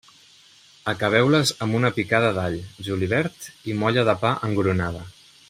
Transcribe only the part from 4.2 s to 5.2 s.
pa engrunada.